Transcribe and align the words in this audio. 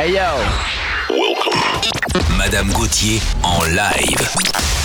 Hey 0.00 0.14
yo. 0.14 0.38
Welcome. 1.10 1.60
Madame 2.38 2.72
Gauthier 2.72 3.20
en 3.44 3.76
live. 3.76 4.79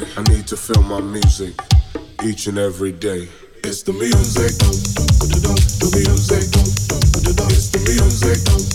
music. 0.00 0.18
I 0.18 0.22
need 0.34 0.46
to 0.48 0.56
feel 0.56 0.82
my 0.82 1.00
music 1.00 1.54
each 2.24 2.46
and 2.46 2.58
every 2.58 2.92
day. 2.92 3.28
It's 3.64 3.82
the 3.82 3.92
music. 3.92 4.58
The 4.58 5.90
music. 5.94 6.48
It's 7.50 7.70
the 7.70 7.78
music. 7.78 8.65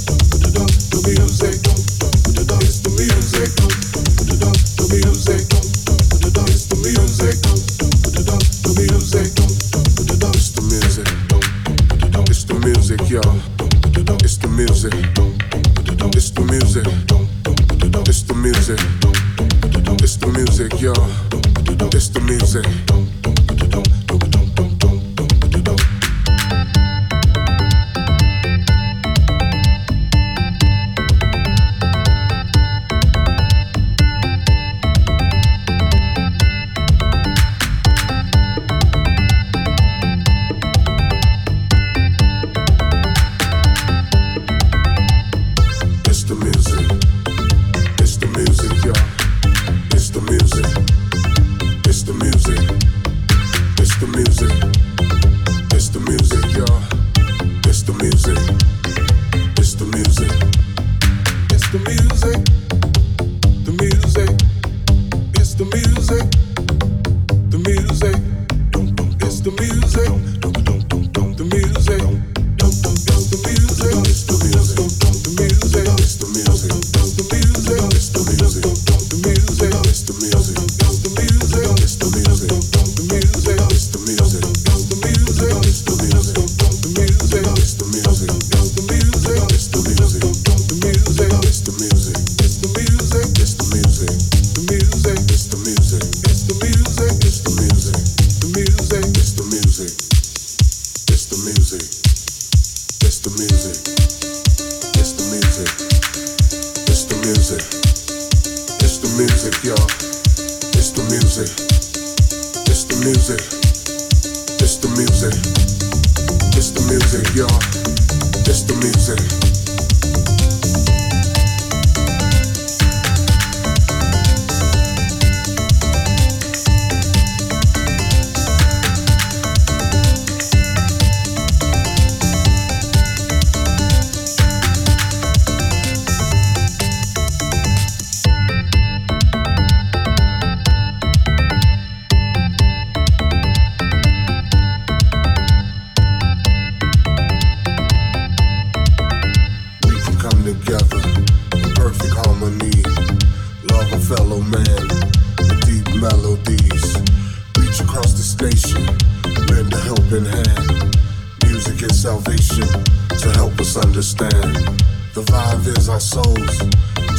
souls, 166.02 166.58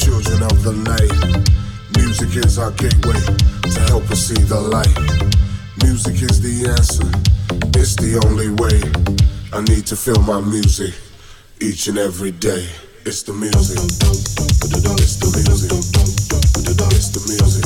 children 0.03 0.43
of 0.43 0.63
the 0.65 0.75
night. 0.75 1.15
Music 1.97 2.45
is 2.45 2.59
our 2.59 2.73
gateway 2.73 3.21
to 3.71 3.81
help 3.87 4.11
us 4.11 4.27
see 4.27 4.43
the 4.43 4.59
light. 4.59 4.99
Music 5.85 6.21
is 6.21 6.41
the 6.43 6.69
answer, 6.69 7.07
it's 7.79 7.95
the 7.97 8.19
only 8.27 8.51
way. 8.59 8.83
I 9.53 9.63
need 9.63 9.87
to 9.87 9.97
feel 9.97 10.21
my 10.23 10.41
music 10.41 10.95
each 11.61 11.87
and 11.87 11.97
every 11.97 12.33
day. 12.33 12.67
It's 13.07 13.23
the 13.23 13.33
music. 13.33 13.79
It's 13.79 15.17
the 15.23 15.31
music. 15.31 15.71
It's 16.91 17.09
the 17.15 17.21
music. 17.31 17.65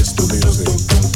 It's 0.00 0.12
the 0.12 0.24
music. 0.32 1.11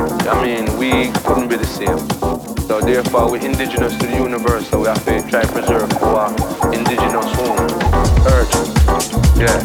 I 0.00 0.42
mean, 0.42 0.78
we 0.78 1.10
couldn't 1.24 1.48
be 1.48 1.56
the 1.56 1.66
same. 1.66 1.98
So 2.66 2.80
therefore, 2.80 3.30
we're 3.30 3.44
indigenous 3.44 3.96
to 3.98 4.06
the 4.06 4.16
universe, 4.16 4.68
so 4.70 4.80
we 4.80 4.86
have 4.86 5.04
to 5.04 5.20
try 5.28 5.42
to 5.42 5.52
preserve 5.52 5.92
our 6.02 6.30
indigenous 6.72 7.26
home, 7.34 7.58
earth. 8.26 8.50
Yeah. 9.36 9.60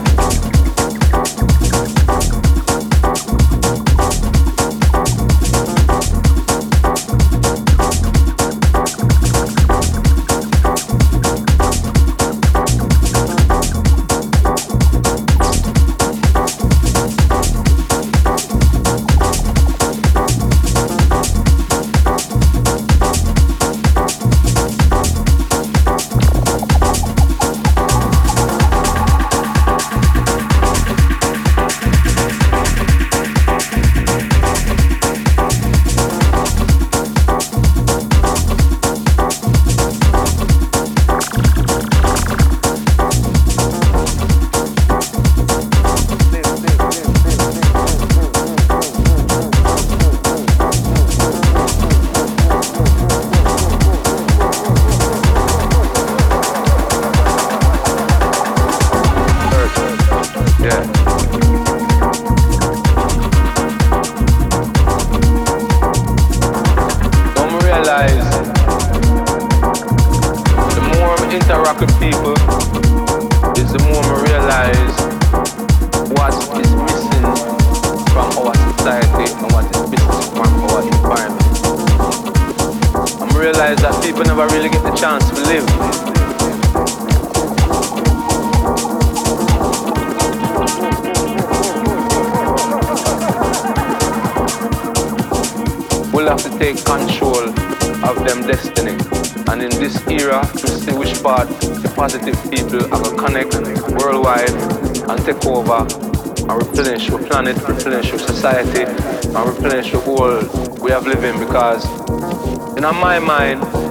on 112.86 112.96
my 112.98 113.18
mind. 113.18 113.85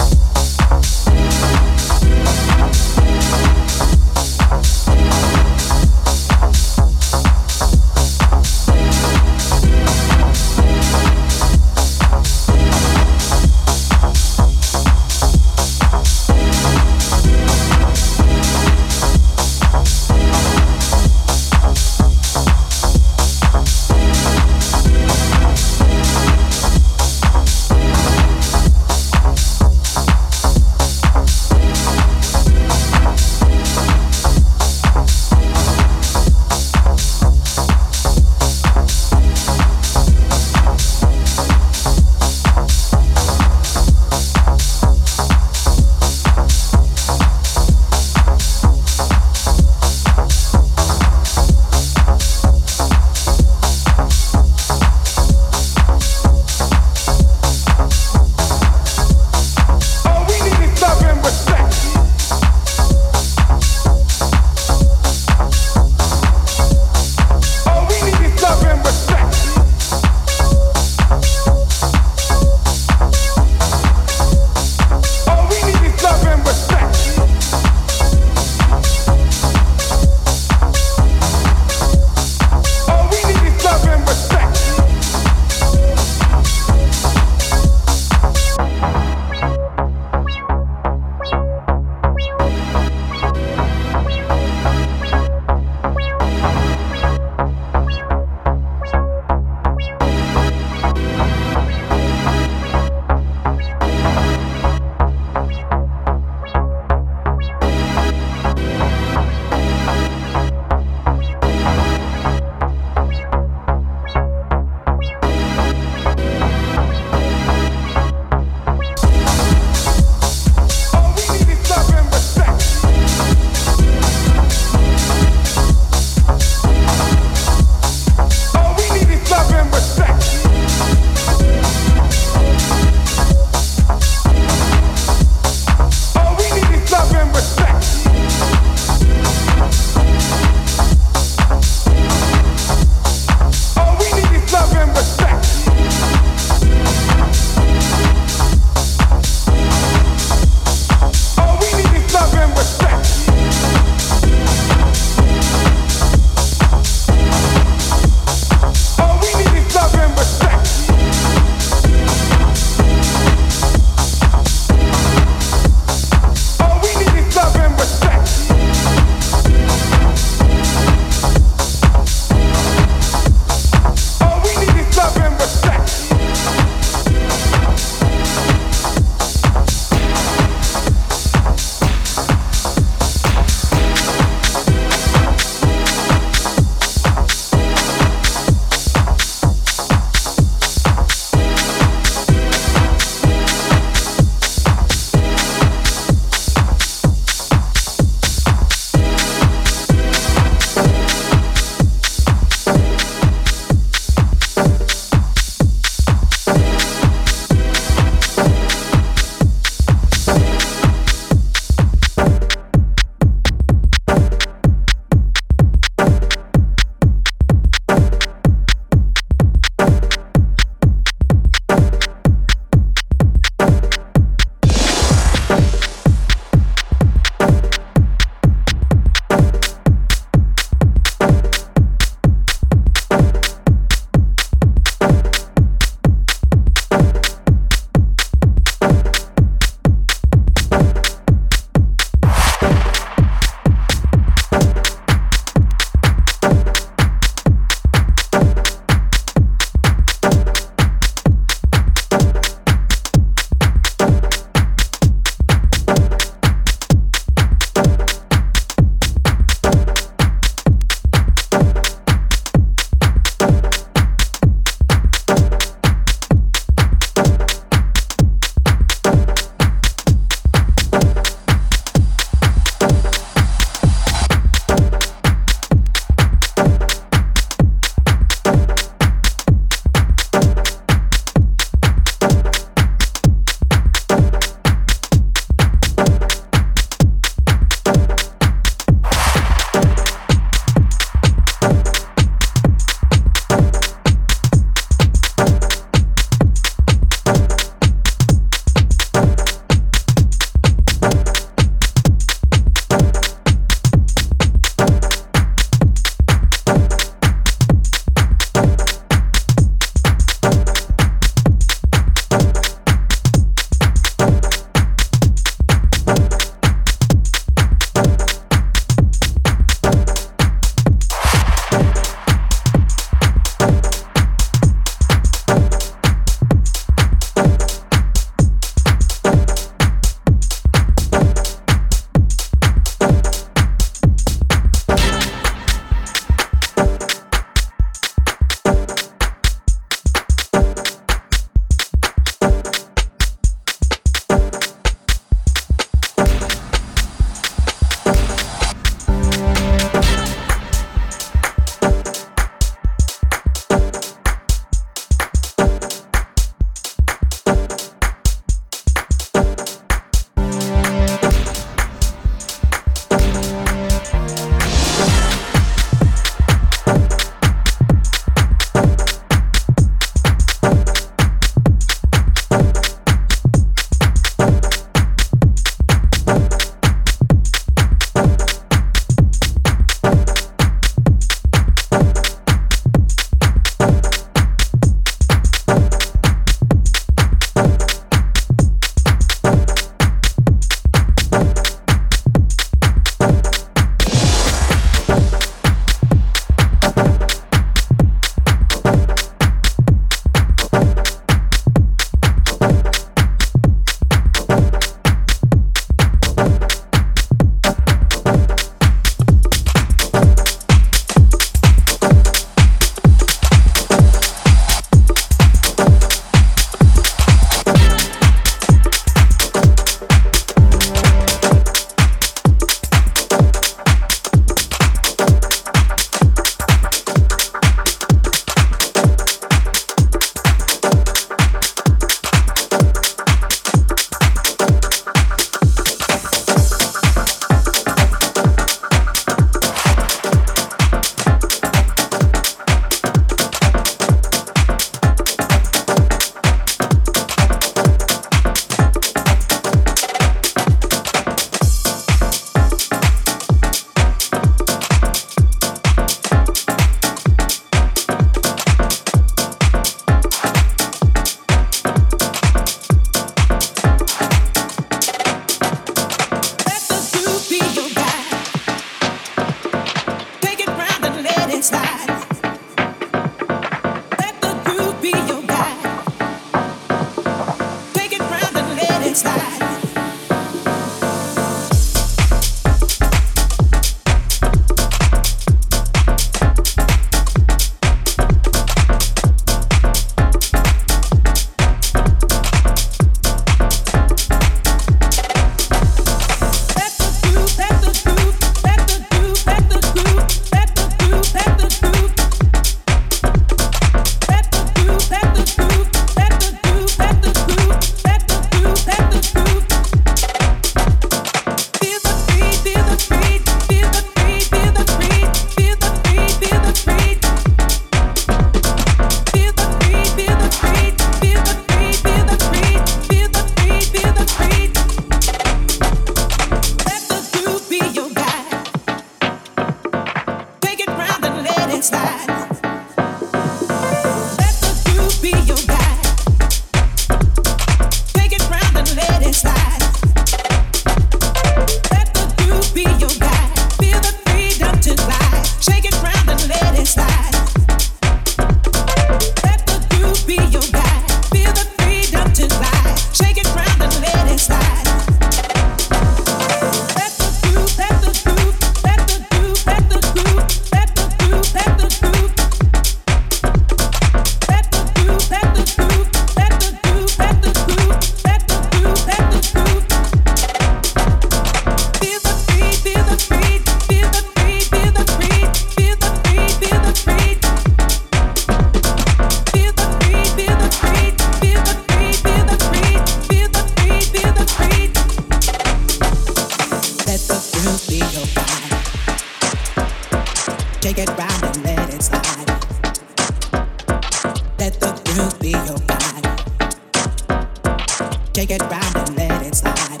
Take 598.32 598.50
it 598.50 598.62
round 598.62 598.96
and 598.96 599.16
let 599.16 599.46
it 599.46 599.54
slide. 599.54 600.00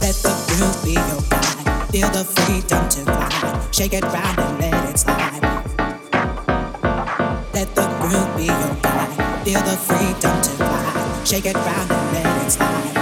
Let 0.00 0.14
the 0.22 0.32
groove 0.46 0.84
be 0.84 0.92
your 0.92 1.20
guide. 1.28 1.90
Feel 1.90 2.10
the 2.10 2.24
freedom 2.24 2.88
to 2.90 3.00
fly. 3.04 3.68
Shake 3.72 3.92
it 3.94 4.04
round 4.04 4.38
and 4.38 4.58
let 4.60 4.90
it 4.90 4.98
slide. 4.98 5.42
Let 7.52 7.74
the 7.74 7.86
groove 8.00 8.36
be 8.36 8.44
your 8.44 8.74
guide. 8.82 9.44
Feel 9.44 9.62
the 9.62 9.76
freedom 9.76 10.40
to 10.42 10.50
fly. 10.50 11.22
Shake 11.24 11.46
it 11.46 11.56
round 11.56 11.90
and 11.90 12.14
let 12.14 12.46
it 12.46 12.50
slide. 12.52 13.01